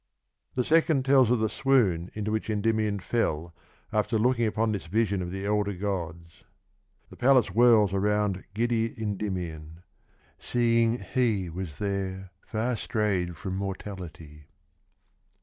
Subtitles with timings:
[0.55, 3.53] The second tells of the swoon into which Endymion fell
[3.93, 6.43] after looking upon this vision of the elder gods:
[7.11, 9.83] The palace whirls Around giddy Endymion;
[10.39, 14.45] seeing he Was there far strayed from mortaHty.